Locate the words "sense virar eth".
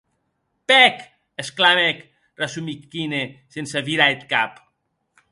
3.57-4.25